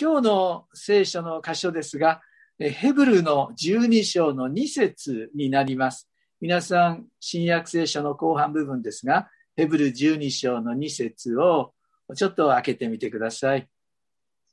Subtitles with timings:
[0.00, 2.22] 今日の聖書の箇所ですが、
[2.56, 6.08] ヘブルの12章の2節になります。
[6.40, 11.74] 皆さん、新約聖書の後半部分ですが、ヘブル12章の2節を
[12.14, 13.68] ちょっと開けてみてください。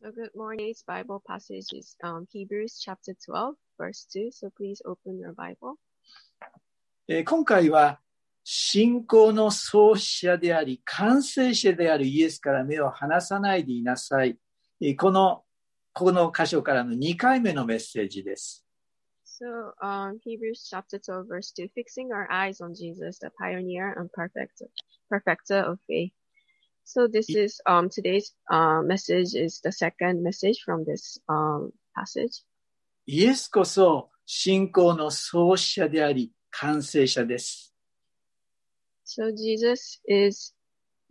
[0.02, 0.68] So good morning.
[0.68, 4.32] It's Bible passage is um, Hebrews chapter 12, verse 2.
[4.32, 5.76] So please open your Bible.
[7.24, 8.00] 今回は
[8.44, 14.40] 信仰の創始者であり、完成者であるイエスから目を離さないでいなさい。
[14.98, 15.44] この、
[15.94, 18.66] この箇所からの2回目のメッセージです。
[19.26, 24.70] So, um, Hebrews chapter 12, verse 2, fixing our eyes on Jesus, the pioneer and perfecter,
[25.10, 26.14] perfecter of faith.
[26.86, 32.46] So this is, um, today's, uh, message is the second message from this, um, passage.
[33.08, 37.74] イエスこそ信仰の創始者であり、完成者です。
[39.06, 40.54] So Jesus is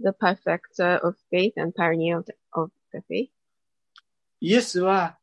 [0.01, 3.31] the perfecter of faith and pioneer of the, of the faith.
[4.45, 5.17] イエスは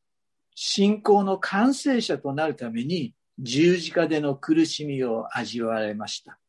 [0.56, 6.40] 信仰の完成者となるために十字架での苦しみを味わわれました。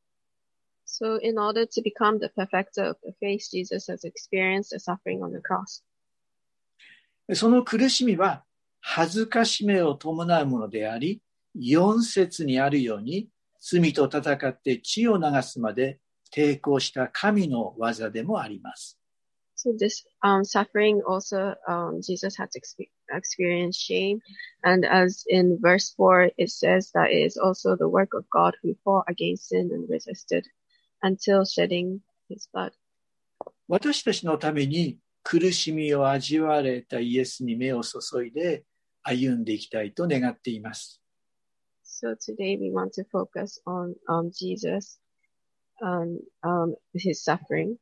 [0.86, 5.20] So in order to become the perfecter of the faith, Jesus has experienced the suffering
[5.20, 5.84] on the cross.
[7.34, 8.42] その苦しみは
[8.80, 11.20] 恥ずかしめを伴うものであり、
[11.54, 13.28] 4節にあるように
[13.60, 15.98] 罪と戦って血を流すまで
[16.34, 19.01] 抵抗した神の技でもあります。
[19.61, 22.61] So this um, suffering also, um, Jesus had to
[23.11, 24.21] experience shame.
[24.63, 28.55] And as in verse 4, it says that it is also the work of God
[28.61, 30.45] who fought against sin and resisted
[31.01, 32.71] until shedding his blood.
[33.67, 38.63] 私たちのために苦しみを味わわれたイエスに目を注いで
[39.03, 41.01] 歩んでいきたいと願っています。
[41.83, 44.99] So today we want to focus on um, Jesus
[45.81, 47.77] on um, his suffering.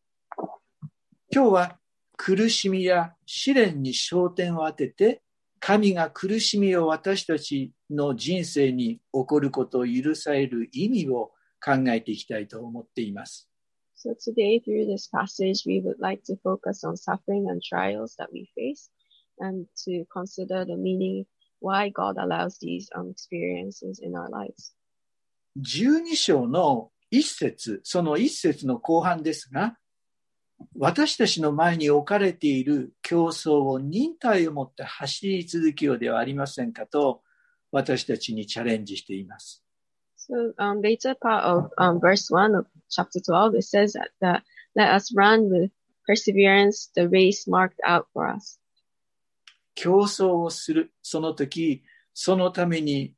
[1.32, 1.78] 今日は
[2.16, 5.22] 苦しみや試練に焦点を当てて、
[5.60, 11.30] 神が苦しみを私たちの人生に起こることを許される意味を
[11.64, 13.48] 考えていきたいと思っています。
[13.96, 18.50] So today through this passage we would like to focus on suffering and trials that we
[18.56, 18.90] face
[19.38, 21.26] and to consider the meaning
[21.60, 24.74] why God allows these um, experiences in our lives.
[25.60, 29.76] 12章の一節、その一節の後半ですが、
[30.76, 37.22] 私たちの前に置かれている競争を忍耐を持って走り続けようではありませんかと
[37.72, 39.64] 私たちにチャレンジしています。
[40.16, 44.42] So, um, later part of um, verse 1 of chapter 12, it says that, that
[44.76, 45.70] let us run with
[46.06, 48.60] perseverance the race marked out for us.
[49.74, 51.82] 競争をする、その時、
[52.12, 53.14] そのために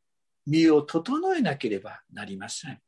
[0.46, 2.80] 身を整えなければなりません。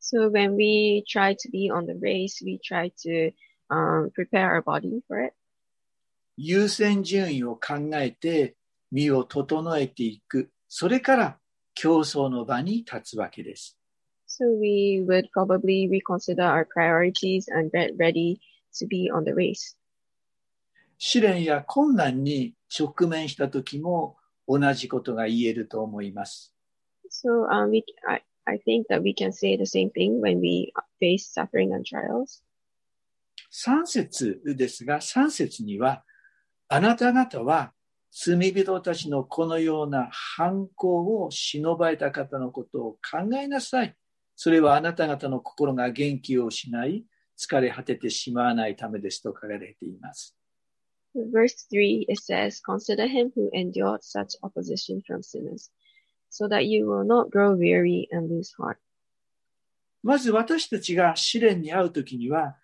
[0.00, 3.32] So when we try to be on the race, we try to
[3.70, 5.34] um, prepare our body for it.
[6.36, 8.56] 優先順位を考えて
[8.90, 10.50] 身を整えていく。
[10.68, 11.38] それから
[11.74, 13.76] 競争の場に立つわけです。
[14.26, 18.38] So we would probably reconsider our priorities and get ready
[18.78, 19.76] to be on the race.
[20.98, 24.16] 試練や困難に直面した時も
[24.46, 26.54] 同じことが言えると思います。
[27.10, 31.26] So um, we, I, I think that we can say the same thing when we face
[31.26, 32.42] suffering and trials.
[33.52, 36.04] 3節ですが、3節には、
[36.68, 37.72] あなた方は
[38.12, 43.94] 罪人たちのこのような犯行を忍ばれた方のことを考えなさい。
[44.36, 47.04] それはあなた方の心が元気を失い、
[47.38, 50.36] 疲れ果ててしまわないためですと書かれています。
[51.14, 55.70] Verse 3, it says, Consider him who endured such opposition from sinners,
[56.30, 58.78] so that you will not grow weary and lose heart.
[60.02, 62.56] まず私たちが試練に遭うときには、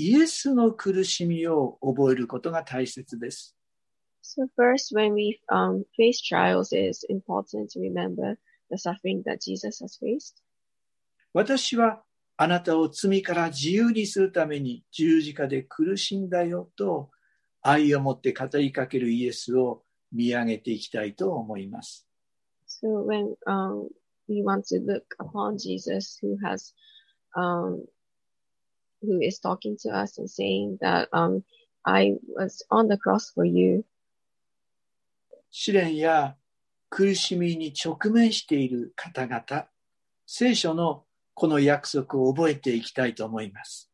[0.00, 3.56] イエスの苦しみを覚えることが大切です。
[4.22, 8.38] So first, when we um, face trials, it is important to remember
[8.70, 10.36] the suffering that Jesus has faced.
[11.34, 12.04] 私は
[12.36, 17.10] あなたを罪から自由にするために十字架で苦しんだよと
[17.60, 19.82] 愛を持って語りかけるイエスを
[20.12, 22.06] 見上げていきたいと思います。
[22.68, 23.88] So when um,
[24.28, 26.72] we want to look upon Jesus who has
[27.36, 27.82] um,
[29.02, 31.44] who is talking to us and saying that um,
[31.84, 33.84] I was on the cross for you.
[35.50, 36.36] 試練や
[36.90, 39.66] 苦しみに直面している方々、
[40.26, 41.04] 聖書の
[41.34, 43.90] この約束を覚えていきたいと思います。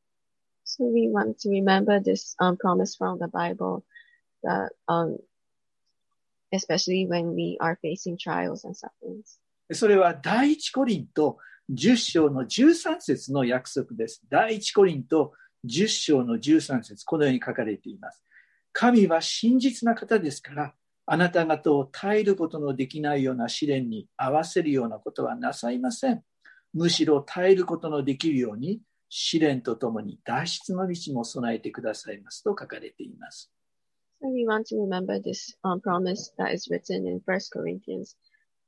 [0.65, 3.85] So we want to remember this um, promise from the Bible
[4.43, 5.19] that um,
[6.53, 9.39] especially when we are facing trials and sufferings.
[9.73, 11.39] それは第一コリント
[11.73, 14.23] 10章の13節の約束です。
[14.29, 15.33] 第一コリント
[15.65, 18.23] 10章の13節このように書かれています。
[18.73, 20.75] 神は真実な方ですから、
[21.07, 26.23] あなた方を耐えることのできないような試練に合わせるようなことはなさいません。
[26.75, 33.51] むしろ耐えることのできるように試練とともに脱出の道も備えてくださいますと書かれています。
[34.21, 38.17] So we want to remember this um, promise that is written in 1 Corinthians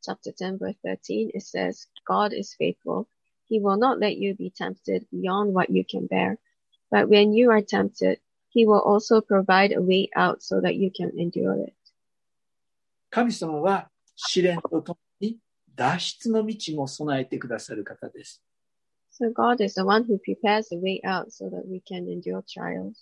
[0.06, 1.32] chapter 10 verse 13.
[1.34, 3.08] It says, God is faithful.
[3.48, 6.38] He will not let you be tempted beyond what you can bear.
[6.90, 8.20] But when you are tempted,
[8.50, 11.74] he will also provide a way out so that you can endure it.
[13.10, 15.38] 神様は試練とともに
[15.76, 18.42] 脱出の道も備えてくださる方です。
[19.12, 22.42] So God is the one who prepares the way out so that we can endure
[22.44, 22.94] trials.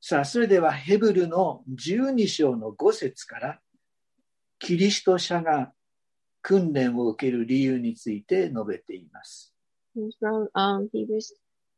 [0.00, 3.60] さあ、それではヘブルの12章の5節から、
[4.59, 5.73] キリスト者が
[6.41, 9.53] 訓練を受ける理由について述べています。
[10.21, 11.33] From um, Hebrews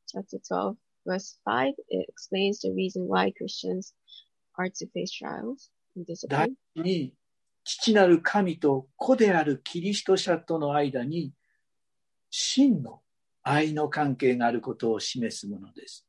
[0.08, 3.94] chapter 12 verse 5, it explains the reason why Christians
[4.58, 6.56] are to face trials and 第 discipline.
[6.76, 7.14] 一に、
[7.64, 11.34] 父なる神と子であるキリスト者との間に、
[12.30, 13.02] 真の
[13.44, 16.06] 愛の関係があることを示すものです。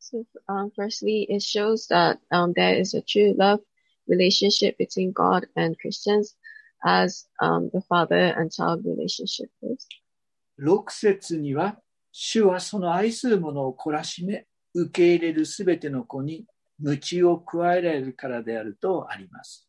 [0.00, 3.60] So, um, firstly, it shows that um, there is a true love
[4.08, 6.36] relationship between God and Christians
[6.84, 9.86] as um, the father and child relationship is.
[10.58, 11.78] 6節には、
[12.12, 16.44] 主はその愛する者を懲らしめ、受け入れるすべての子に、
[16.78, 19.68] 鞭を加えられるからであるとあります。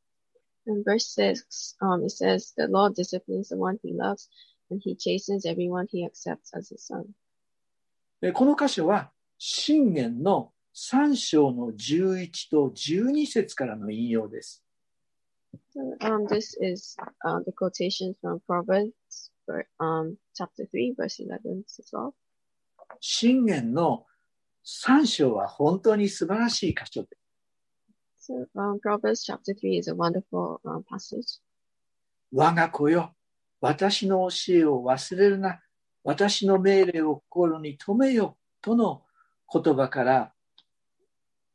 [0.67, 4.29] In verse 6, um, it says, The Lord disciplines the one he loves,
[4.71, 7.05] and he chastens everyone he accepts as his son.
[8.21, 14.62] でこの箇所は、信玄の3章の11と12節からの引用です。
[16.01, 18.92] Um, this is uh, the quotation from Proverbs,
[19.80, 22.13] um, chapter 3, verse 11 to 12.
[23.00, 24.06] 信玄の
[24.66, 27.10] 3章は本当に素晴らしい箇所で
[28.18, 28.33] す。
[28.33, 31.39] So, um, Proverbs chapter 3 is a wonderful um, passage.
[32.33, 33.16] 我が子よ、
[33.62, 35.62] 私の教えを忘れるな。
[36.04, 38.38] 私の命令を心に留めよ。
[38.62, 39.04] との
[39.54, 40.34] 言葉から、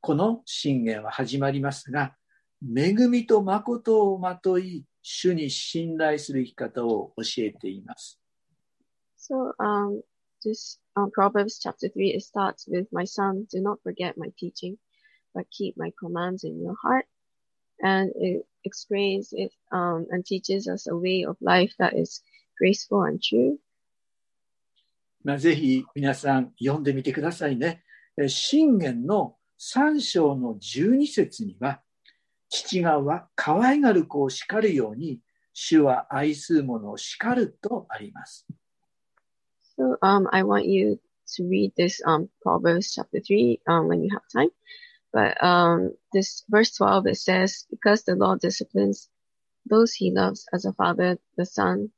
[0.02, 2.16] この信玄は始まりますが、
[2.62, 8.18] 恵みと誠をまとい、主に信頼する生き方を教えています。
[9.18, 10.02] So, um,
[10.42, 14.76] this um, Proverbs chapter 3, it starts with, My son, do not forget my teaching,
[15.34, 17.06] but keep my commands in your heart.
[17.82, 22.22] And it explains it um, and teaches us a way of life that is
[22.58, 23.58] graceful and true.
[25.22, 27.84] まあ、ぜひ皆さん読んでみてくださいね。
[28.16, 31.82] え信玄の3章の12節には、
[32.48, 35.20] 父がは可愛がる子を叱るように、
[35.52, 38.46] 主は愛する者を叱るとあります。
[39.76, 40.98] So, um, I want you
[41.36, 44.50] to read this um, Proverbs chapter 3 um, when you have time.
[45.12, 49.10] But um, this verse 12, it says, Because the Lord disciplines
[49.68, 51.90] those he loves as a father, the son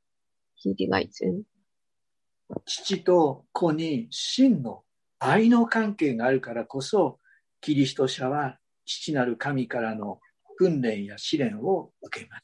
[0.55, 1.45] he delights in.
[2.65, 4.83] 父と子に真の
[5.17, 7.19] 愛の関係があるからこそ、
[7.63, 10.19] キリスト者は父なる神からの
[10.57, 12.43] 訓練や試練を受けます。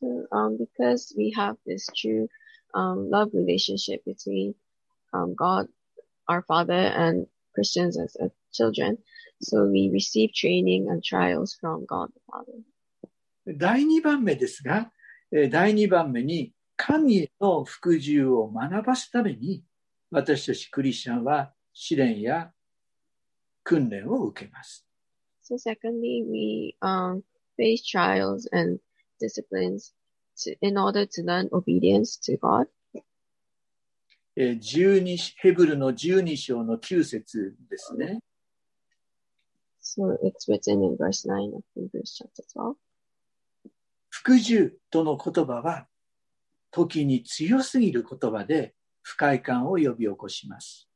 [0.00, 2.28] So, um, because we have this true
[2.74, 4.54] um, love relationship between
[5.12, 5.66] um, God,
[6.28, 8.98] our Father, and Christians as uh, children,
[9.40, 12.62] so we receive training and trials from God the Father.
[13.58, 14.92] 第2番目ですが、
[15.32, 19.64] えー第2番目に神への服従を学ばすために、
[20.12, 22.52] 私たちクリスチャンは試練や
[23.64, 24.86] 訓練を受けます。
[25.42, 27.22] So, secondly, we um,
[27.56, 28.80] face trials and
[29.20, 29.92] disciplines
[30.38, 32.68] to, in order to learn obedience to God.
[34.34, 38.20] えー12ヘブルの12章の9節ですね。
[39.82, 42.76] So, it's written in verse 9 of Hebrews chapter 12.
[44.08, 45.86] 服従との言葉は、
[46.70, 50.88] 時に強すぎる言葉で不快感を呼び起こします。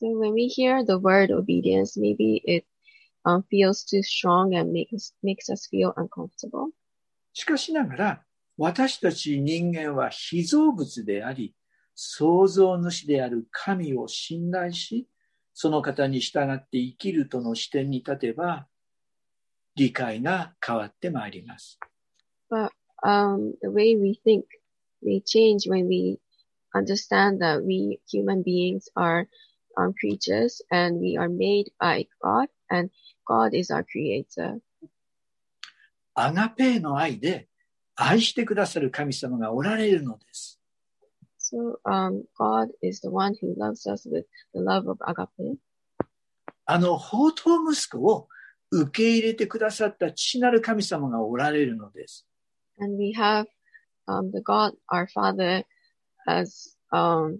[0.00, 2.64] So when we hear the word obedience, maybe it
[3.26, 6.72] um, feels too strong and makes makes us feel uncomfortable.
[7.34, 8.22] しかしながら、
[8.56, 11.54] 私たち人間は被造物であり、
[11.94, 15.06] 創造主である神を信頼し、
[15.52, 18.66] その方に従って生きるとの視点に立てば、
[19.76, 21.78] 理解が変わってまいります。
[22.50, 22.70] But
[23.04, 24.44] um, the way we think
[25.02, 26.18] may change when we
[26.74, 29.28] understand that we human beings are
[29.77, 32.89] um, creatures and we are made by God and
[33.27, 34.61] God is our creator.
[36.17, 37.49] アガペーの愛で
[37.95, 40.59] 愛してくださる神様がおられるのです。
[41.39, 45.57] So um, God is the one who loves us with the love of agape.
[46.65, 48.27] あの、宝刀息子を
[48.71, 52.25] 受け入れてくださった父なる神様がおられるのです。
[52.79, 53.45] And we have
[54.07, 55.63] um, the God, our Father,
[56.27, 57.39] as um,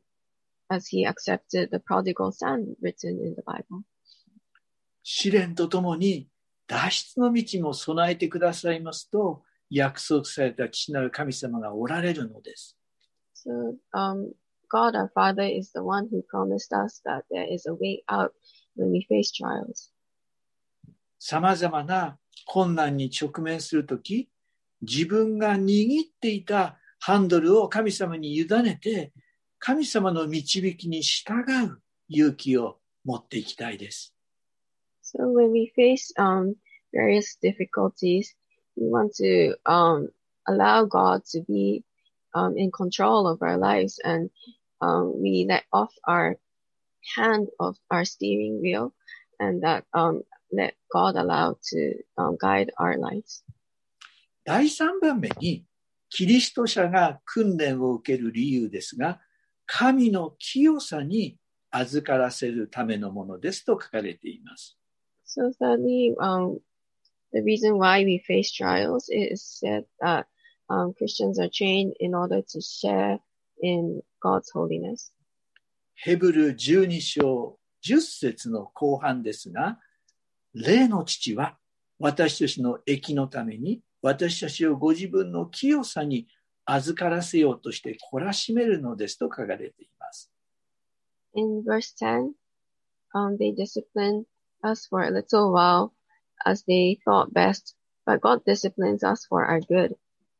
[0.71, 3.85] as He accepted the prodigal son written in the Bible.
[5.03, 6.29] 試練とともに
[6.67, 12.77] 脱出の道も備えてくださいますと約束された父なる神様がおられるのです。
[13.35, 14.33] So um,
[14.71, 18.33] God, our Father, is the one who promised us that there is a way out
[18.77, 19.91] when we face trials.
[21.19, 24.31] 様々な困難に直面するとき、
[24.83, 29.12] 自分が握っていたハンドルを神様に委ねて、
[29.61, 34.14] 神様の導きに従う勇気を持っていきたいです。
[35.02, 36.55] So when we face um,
[36.95, 38.35] various difficulties,
[38.75, 40.09] we want to um,
[40.49, 41.85] allow God to be
[42.35, 44.31] um, in control of our lives, and
[44.81, 46.38] um, we let off our
[47.17, 48.95] hand of our steering wheel,
[49.38, 53.45] and that um, let God allow to um, guide our lives.
[54.43, 55.67] 第3番目に、
[56.09, 59.21] キリスト者が訓練を受ける理由ですが、
[59.73, 61.37] 神の清さに
[61.71, 64.77] 預からせるためのものですと書かれています。
[65.25, 66.59] So thirdly, um,
[67.33, 70.27] the reason why we face trials is said that
[70.69, 73.21] um, Christians are trained in order to share
[73.62, 75.12] in God's holiness.
[75.95, 79.79] ヘブル12章10節の後半ですが、
[80.53, 81.57] 霊の父は
[82.00, 86.27] 私たちの益のために私たちをご自分の清さに
[86.73, 90.31] 預からせようとして懲らしめるのですと書かれています。
[91.35, 92.33] In verse 10,
[93.15, 94.25] um, they disciplined
[94.62, 95.93] us for a little while
[96.45, 97.75] as they thought best,
[98.05, 99.97] but God disciplines us for our good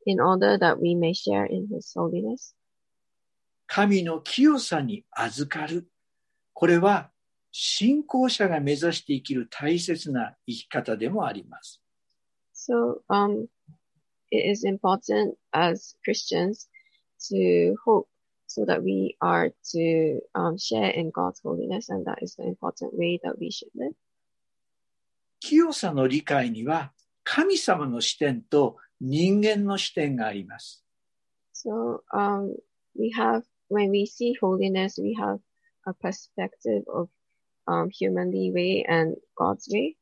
[0.07, 2.55] in order that we may share in his holiness.
[3.67, 5.89] 神の清さに預かる。
[6.53, 7.11] これは
[7.53, 11.81] 信仰者が目指して生きる大切な生き方でもあります。
[12.53, 13.47] So, um,
[14.31, 16.69] it is important as Christians
[17.29, 18.09] to hope
[18.47, 22.99] so that we are to um, share in God's holiness, and that is the important
[22.99, 23.95] way that we should live.
[25.41, 26.93] 清さの理解には
[27.25, 30.85] 神様の視点と人間の視点があります。
[31.55, 32.55] So, um,
[32.99, 35.39] we have, when we see holiness, we have
[35.87, 37.09] a perspective of
[37.67, 39.97] um, humanly way and God's way.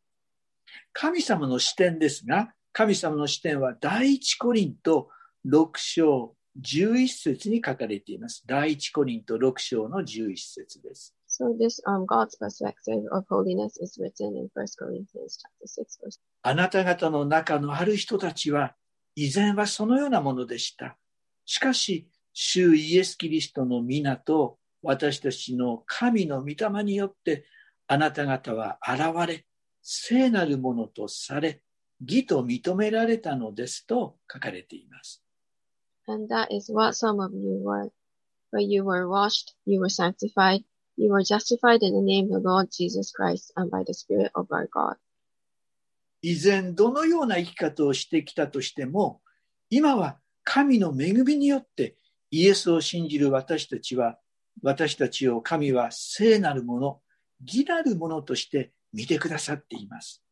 [0.93, 5.09] 神様の視点ですが、神様の視点は第一コリント
[5.45, 8.45] 6章11節に書かれています。
[8.47, 11.13] 第一コリント6章の11節です。
[11.27, 18.77] So this um, God's perspective of holiness is written in 1 Corinthians chapter 6 verse あなた方の中のある人たちは、
[19.17, 20.97] 以前はそのようなものでした。
[21.47, 27.45] しかし、主イエス・キリストの皆と私たちの神の御霊によって、
[27.89, 29.47] あなた方は現れ、
[29.83, 31.61] 聖なるものとされ、
[32.01, 35.23] 義と認められたのですと書かれています。
[36.07, 37.91] And that is what some of you were.
[38.51, 40.65] For you were washed, you were sanctified,
[40.97, 44.31] you were justified in the name of the Lord Jesus Christ and by the Spirit
[44.35, 44.97] of our God.
[46.23, 49.21] 以前どのような生き方をしてきたとしても、
[49.71, 51.97] 今は神の恵みによって
[52.31, 54.19] イエスを信じる私たちは、
[54.63, 57.01] 私たちを神は聖なるもの、
[57.41, 60.23] 義なるものとして見てくださっています。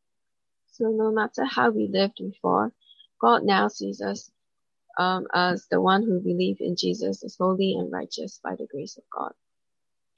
[0.76, 2.70] So no matter how we lived before,
[3.18, 4.30] God now sees us
[4.98, 8.98] um, as the one who believe in Jesus is holy and righteous by the grace
[8.98, 9.32] of God.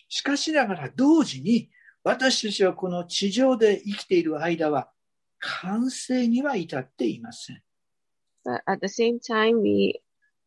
[0.08, 1.70] しかしながら同時に
[2.02, 4.90] 私たちはこの地上で生きている間は
[5.38, 7.62] 完成には至っていません。
[8.44, 10.00] But at the same time, we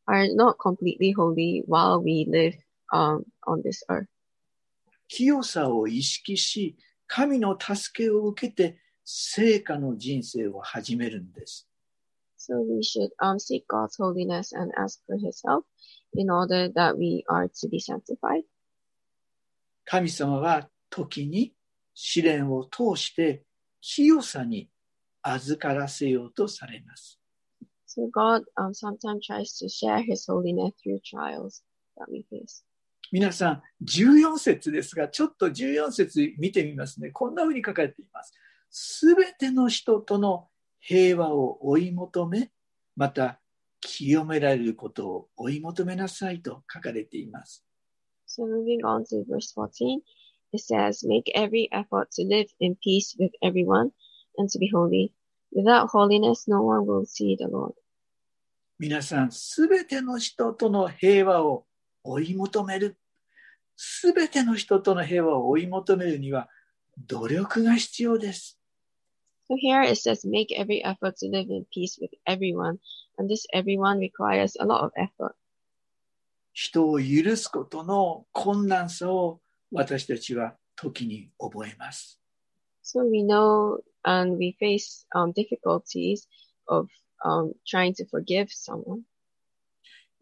[0.07, 2.57] are not completely holy while we live
[2.91, 4.07] um, on this earth.
[5.07, 6.75] 清さを意識し、
[7.07, 8.77] 神の助けを受けて
[9.13, 11.67] 成果の人生を始めるんです。
[12.37, 15.65] So we should um, seek God's holiness and ask for His help
[16.15, 18.43] in order that we are to be sanctified.
[19.83, 21.53] 神様は時に
[21.93, 23.43] 試練を通して
[23.81, 24.69] 清さに
[25.21, 27.19] 預からせようとされます。
[27.85, 31.61] So God um, sometimes tries to share His holiness through trials
[31.97, 32.63] that we face.
[33.11, 37.11] 皆さん、14節ですが、ちょっと14節見てみますね。
[37.11, 38.33] こんな風に書かれています。
[38.71, 40.47] すべての人との
[40.79, 42.51] 平和を追い求め、
[42.95, 43.41] また
[43.81, 47.65] 清められることを追い求めなさいと書かれています。
[48.25, 49.99] So moving on to verse 14,
[50.53, 53.91] it says, Make every effort to live in peace with everyone
[54.37, 55.11] and to be holy.
[55.53, 57.73] Without holiness, no one will see the Lord.
[58.79, 61.65] 皆さん、すべての人との平和を
[62.03, 62.97] 追い求める。
[63.75, 66.47] すべての人との平和を追い求めるには
[66.97, 68.60] 努力が必要です。
[69.50, 72.78] So here it says, make every effort to live in peace with everyone.
[73.18, 75.36] And this everyone requires a lot of effort.
[76.52, 82.18] 人を許すことの困難さを私たちは時に覚えます。
[82.82, 86.26] So we know and we face um, difficulties
[86.66, 86.88] of
[87.24, 89.02] um, trying to forgive someone.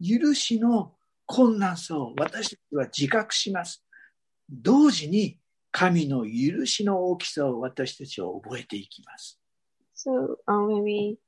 [0.01, 0.93] 許しの
[1.25, 3.83] 困難さを私たちは自覚します。
[4.49, 5.39] 同時に
[5.72, 9.38] 神の許しの大きさを私たちは覚えていきます。
[9.94, 11.18] So um, when we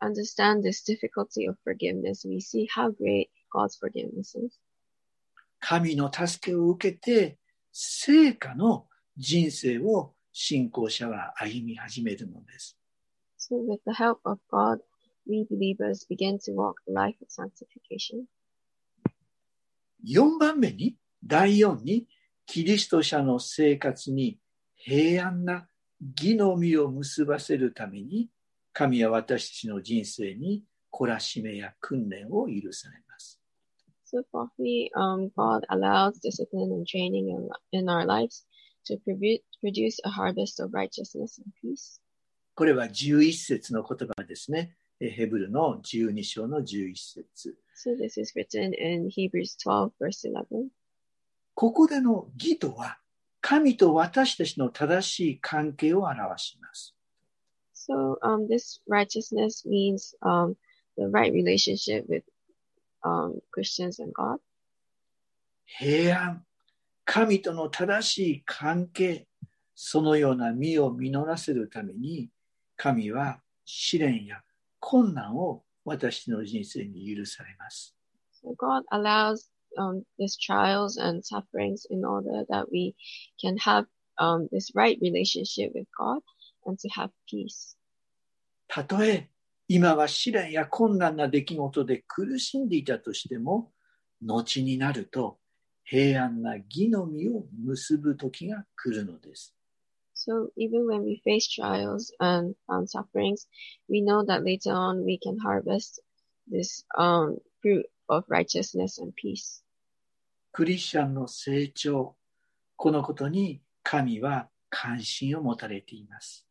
[0.00, 4.58] understand this difficulty of forgiveness, we see how great God's forgiveness is.
[5.60, 7.38] 神の助けを受けて、
[7.72, 8.86] 成果の
[9.16, 12.76] 人生を信仰者は歩み始めるのです。
[13.38, 14.80] So with the help of God,
[15.26, 18.26] we believers begin to walk the life of sanctification.
[20.04, 22.06] 4番目に、第4に、
[22.46, 24.38] キリスト者の生活に
[24.76, 25.66] 平安な
[26.16, 28.28] 義の実を結ばせるために、
[28.72, 30.62] 神は私たちの人生に
[30.92, 33.40] 懲らしめや訓練を許されます。
[34.04, 38.46] So fourthly, um, God allows discipline and training in, in our lives
[38.86, 42.00] to produ- produce a harvest of righteousness and peace.
[42.54, 44.76] これは11節の言葉ですね。
[45.00, 47.58] えヘブルの12章の11節。
[47.74, 50.68] So this is written in Hebrews 12 verse 11.
[51.56, 52.98] ここでの義とは、
[53.40, 56.94] 神と私たちの正しい関係を表します。
[57.72, 60.54] So um, this righteousness means um,
[60.98, 62.24] the right relationship with
[63.02, 64.38] um, Christians and God.
[65.64, 66.44] 平安、
[67.06, 69.26] 神との正しい関係、
[69.74, 72.28] そのような実を実らせるために、
[72.76, 74.42] 神は試練や
[74.78, 77.96] 困難を私の人生に許されます。
[78.44, 82.95] So God allows um, these trials and sufferings in order that we
[83.39, 83.85] can have
[84.17, 86.21] um, this right relationship with God
[86.65, 87.75] and to have peace.
[88.67, 89.29] たとえ
[89.67, 93.71] 今は試練や困難な出来事で苦しんでいたとしても、
[94.21, 95.39] 後になると
[95.83, 99.53] 平安な義の実を結ぶ時が来るのです。
[100.13, 103.47] So even when we face trials and um, sufferings,
[103.89, 105.99] we know that later on we can harvest
[106.47, 109.63] this um, fruit of righteousness and peace.
[110.56, 112.16] クリスチャンの成長、
[112.76, 116.46] このことに神は関心を持たれています。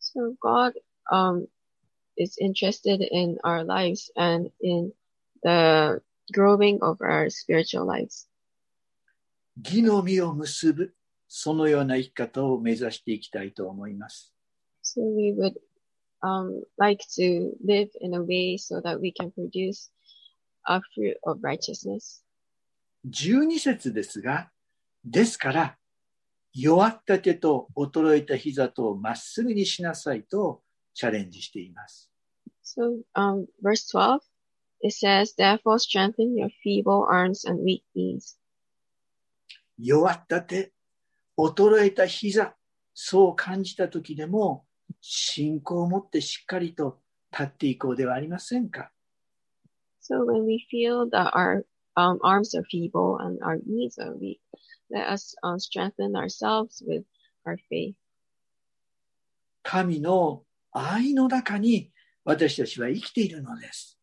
[0.00, 0.72] So God
[1.12, 1.46] um,
[2.16, 4.92] is interested in our lives and in
[5.42, 6.00] the
[6.32, 8.30] growing of our spiritual lives.
[9.62, 10.94] 義の実を結ぶ、
[11.28, 14.32] そのような生き方を目指していきたいと思います。
[14.82, 15.52] So we would
[16.22, 19.90] um, like to live in a way so that we can produce
[20.66, 22.22] a fruit of righteousness.
[23.06, 24.50] 12節ですが、
[25.04, 25.78] ですから、
[26.54, 30.62] 弱った手と衰えた膝とをまっすぐにしなさいと
[30.94, 32.10] チャレンジしています。
[32.64, 34.20] So um, verse 12,
[34.82, 38.38] it says, Therefore strengthen your feeble arms and weak knees.
[39.78, 40.72] 弱った手、
[41.36, 42.56] 衰えた膝、
[42.94, 44.64] そう感じた時でも、
[45.00, 46.98] 信仰を持ってしっかりと
[47.30, 48.90] 立っていこうではありませんか
[50.00, 51.64] ？So when we feel that our
[51.98, 54.40] um, arms are feeble and our knees are weak,
[54.90, 57.04] let us um, strengthen ourselves with
[57.44, 57.96] our faith.
[59.64, 61.90] 神の愛の中に
[62.24, 63.98] 私たちは生きているのです。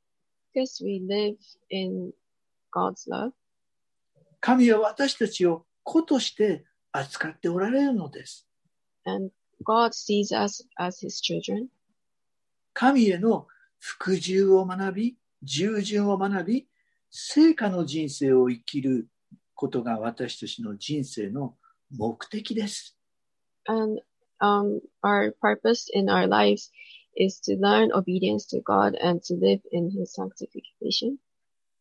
[0.53, 1.37] Because we live
[1.69, 2.11] in
[2.71, 3.31] God's love.
[4.41, 8.47] 神は私たちを子として扱っておられるのです。
[9.05, 9.31] and
[9.63, 11.69] God sees us as his children.
[12.73, 13.47] 神への
[13.79, 16.67] 服従を学び、従順を学び、
[17.17, 19.07] 成果の人生を生きる
[19.53, 21.55] ことが私たちの人生の
[21.89, 22.97] 目的です。
[23.69, 24.01] And
[24.41, 26.71] um, our purpose in our lives
[27.15, 31.15] is to learn obedience to God and to live in his sanctification.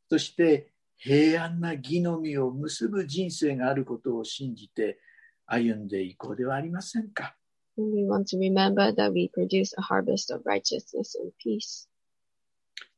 [0.09, 5.01] そして平安な義の実を結ぶ人生があることを信じて
[5.47, 7.35] 歩んでいこうではありませんか。
[7.77, 11.89] We want to remember that we produce a harvest of righteousness and peace.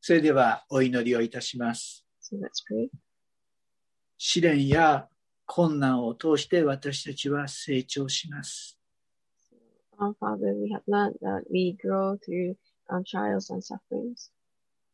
[0.02, 2.05] それではお祈りをいたします。
[2.26, 2.64] So、that's
[4.18, 5.08] 試練や
[5.44, 8.76] 困難を通して私たちは成長します。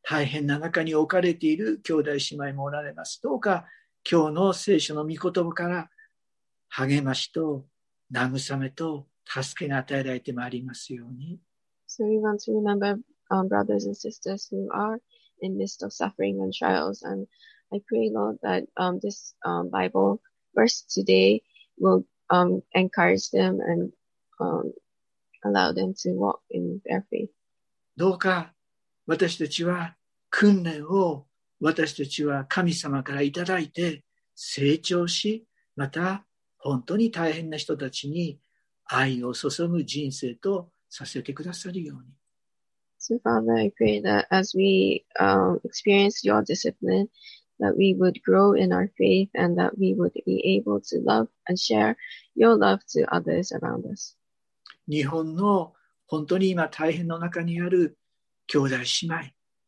[0.02, 3.22] 大変な中に置かれている兄弟姉妹もおられます。
[3.22, 3.64] どうか
[4.08, 5.90] 今日の聖書の御言葉から
[6.68, 7.64] 励ましと
[8.12, 11.40] 慰めと助けが与えられてまいりますように。
[11.88, 12.98] So we want to remember,
[13.30, 14.98] um, brothers and sisters who are
[15.42, 17.02] in midst of suffering and trials.
[17.02, 17.26] And
[17.72, 20.20] I pray, Lord, that um, this um, Bible
[20.54, 21.42] verse today
[21.78, 23.92] will um, encourage them and
[24.40, 24.72] um,
[25.44, 27.30] allow them to walk in their faith.
[27.94, 28.54] どうか
[29.06, 29.96] 私たちは
[30.30, 31.26] 訓練を
[31.60, 34.02] 私たちは神様からいただいて
[34.34, 36.24] 成長し、また
[36.58, 38.38] 本当に大変な人たちに
[38.86, 42.21] 愛を注ぐ人生とさせてくださるように。
[43.12, 47.10] So Father, I pray that as we um, experience your discipline,
[47.60, 51.28] that we would grow in our faith and that we would be able to love
[51.46, 51.98] and share
[52.34, 54.16] your love to others around us.
[54.88, 55.74] 日本の
[56.06, 57.98] 本当に今大変の中にある
[58.46, 59.16] 兄弟姉妹、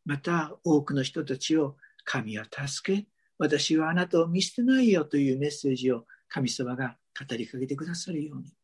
[0.06, 3.06] また多くの人たちを神は助け、
[3.38, 8.54] 私はあなたを見捨てないよというメッセージを神様が語りかけてくださるように。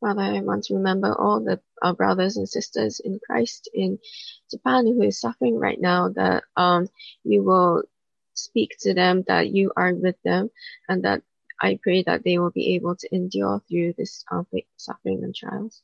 [0.00, 3.98] Father, I want to remember all the our brothers and sisters in Christ in
[4.50, 6.88] Japan who is suffering right now, that um,
[7.22, 7.84] you will
[8.34, 10.50] speak to them, that you are with them,
[10.88, 11.22] and that
[11.60, 14.46] I pray that they will be able to endure through this um,
[14.76, 15.82] suffering and trials.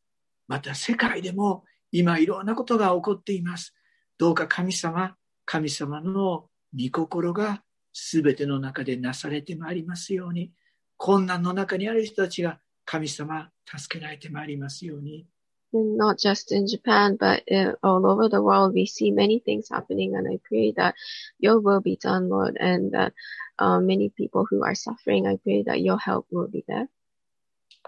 [0.49, 3.75] また世界でも今いろんなことが起こっています。
[4.19, 5.15] どうか神様、
[5.45, 7.63] 神様の御心が
[7.93, 10.51] 全ての中でなされてまいりますように、
[10.97, 12.59] 困難の中にある人たちが
[12.93, 15.27] 神様、助けられてまいりますように。
[15.73, 19.69] And not just in Japan, but uh, all over the world, we see many things
[19.69, 20.95] happening, and I pray that
[21.39, 23.13] your will be done, Lord, and that
[23.59, 26.89] um, many people who are suffering, I pray that your help will be there.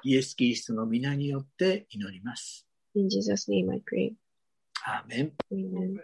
[0.03, 2.67] イエス・キリストの皆によって祈ります。
[2.95, 4.13] In Jesus' name, I pray.
[4.85, 5.33] アーメン。
[5.51, 6.01] Amen.